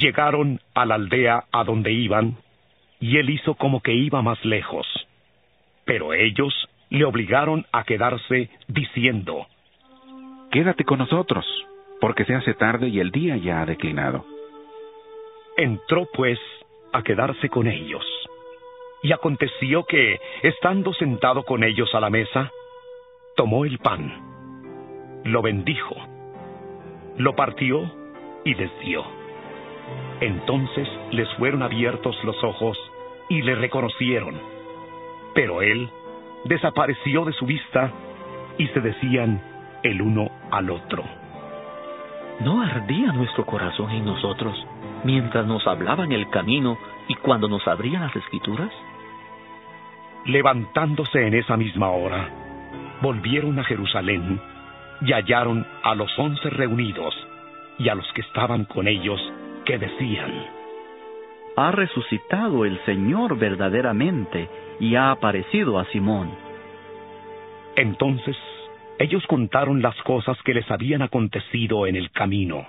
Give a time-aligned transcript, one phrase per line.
[0.00, 2.38] Llegaron a la aldea a donde iban,
[3.00, 4.86] y él hizo como que iba más lejos.
[5.84, 6.54] Pero ellos
[6.88, 9.46] le obligaron a quedarse, diciendo,
[10.50, 11.44] Quédate con nosotros,
[12.00, 14.24] porque se hace tarde y el día ya ha declinado.
[15.58, 16.38] Entró pues
[16.94, 18.06] a quedarse con ellos.
[19.02, 22.50] Y aconteció que, estando sentado con ellos a la mesa,
[23.36, 25.94] tomó el pan, lo bendijo,
[27.18, 27.92] lo partió
[28.46, 29.19] y les dio.
[30.20, 32.78] Entonces les fueron abiertos los ojos
[33.28, 34.38] y le reconocieron.
[35.34, 35.88] Pero él
[36.44, 37.90] desapareció de su vista
[38.58, 39.40] y se decían
[39.82, 41.04] el uno al otro.
[42.40, 44.54] ¿No ardía nuestro corazón en nosotros
[45.04, 46.76] mientras nos hablaba en el camino
[47.08, 48.70] y cuando nos abrían las escrituras?
[50.26, 52.28] Levantándose en esa misma hora,
[53.00, 54.40] volvieron a Jerusalén
[55.00, 57.14] y hallaron a los once reunidos
[57.78, 59.20] y a los que estaban con ellos
[59.70, 60.32] que decían,
[61.56, 64.48] Ha resucitado el Señor verdaderamente
[64.80, 66.28] y ha aparecido a Simón.
[67.76, 68.36] Entonces
[68.98, 72.66] ellos contaron las cosas que les habían acontecido en el camino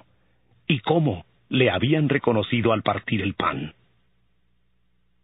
[0.67, 3.73] y cómo le habían reconocido al partir el pan.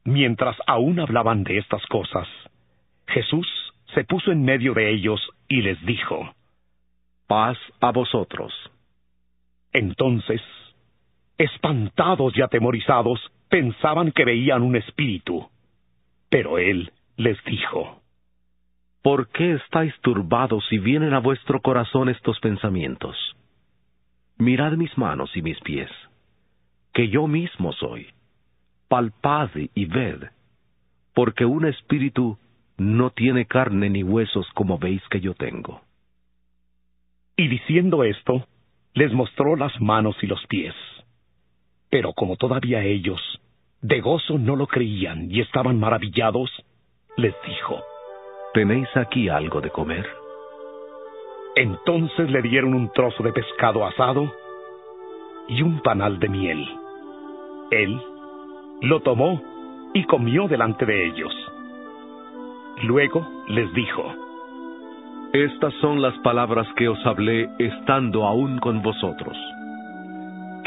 [0.03, 2.28] Mientras aún hablaban de estas cosas,
[3.06, 3.47] Jesús
[3.94, 6.34] se puso en medio de ellos y les dijo,
[7.28, 8.52] Paz a vosotros.
[9.73, 10.41] Entonces,
[11.38, 15.48] espantados y atemorizados, pensaban que veían un espíritu.
[16.30, 18.02] Pero él les dijo,
[19.02, 23.16] ¿Por qué estáis turbados si vienen a vuestro corazón estos pensamientos?
[24.38, 25.90] Mirad mis manos y mis pies,
[26.94, 28.08] que yo mismo soy.
[28.90, 30.24] Palpad y ved,
[31.14, 32.38] porque un espíritu
[32.78, 35.82] no tiene carne ni huesos como veis que yo tengo.
[37.38, 38.46] Y diciendo esto,
[38.94, 40.76] les mostró las manos y los pies.
[41.90, 43.22] Pero como todavía ellos
[43.82, 46.52] de gozo no lo creían y estaban maravillados,
[47.16, 47.82] les dijo,
[48.54, 50.08] ¿Tenéis aquí algo de comer?
[51.56, 54.31] Entonces le dieron un trozo de pescado asado
[55.47, 56.68] y un panal de miel.
[57.72, 58.02] Él
[58.81, 59.42] lo tomó
[59.94, 61.34] y comió delante de ellos.
[62.84, 64.14] Luego les dijo,
[65.34, 69.36] Estas son las palabras que os hablé estando aún con vosotros,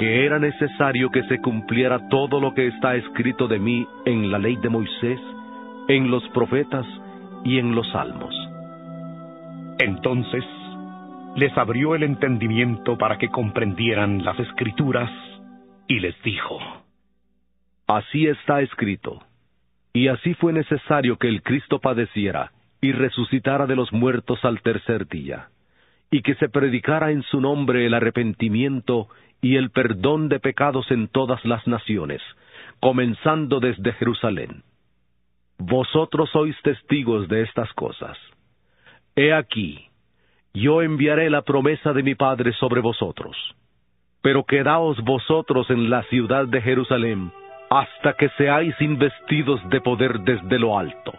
[0.00, 4.38] que era necesario que se cumpliera todo lo que está escrito de mí en la
[4.38, 5.20] ley de Moisés,
[5.88, 6.86] en los profetas
[7.44, 8.34] y en los salmos.
[9.78, 10.42] Entonces
[11.36, 15.10] les abrió el entendimiento para que comprendieran las escrituras
[15.86, 16.58] y les dijo,
[17.86, 19.22] Así está escrito.
[19.92, 25.08] Y así fue necesario que el Cristo padeciera y resucitara de los muertos al tercer
[25.08, 25.48] día,
[26.10, 29.08] y que se predicara en su nombre el arrepentimiento
[29.40, 32.20] y el perdón de pecados en todas las naciones,
[32.80, 34.62] comenzando desde Jerusalén.
[35.58, 38.16] Vosotros sois testigos de estas cosas.
[39.14, 39.90] He aquí,
[40.54, 43.36] yo enviaré la promesa de mi Padre sobre vosotros.
[44.22, 47.32] Pero quedaos vosotros en la ciudad de Jerusalén,
[47.70, 51.12] hasta que seáis investidos de poder desde lo alto.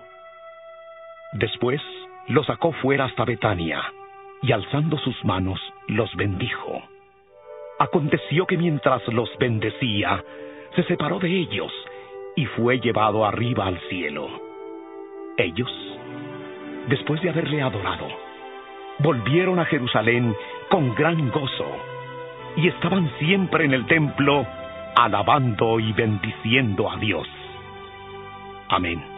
[1.34, 1.82] Después
[2.28, 3.82] los sacó fuera hasta Betania,
[4.42, 6.84] y alzando sus manos los bendijo.
[7.82, 10.24] Aconteció que mientras los bendecía,
[10.76, 11.72] se separó de ellos
[12.36, 14.30] y fue llevado arriba al cielo.
[15.36, 15.72] Ellos,
[16.90, 18.08] después de haberle adorado,
[19.00, 20.36] volvieron a Jerusalén
[20.70, 21.76] con gran gozo,
[22.56, 24.46] y estaban siempre en el templo
[24.96, 27.28] alabando y bendiciendo a Dios.
[28.70, 29.11] Amén.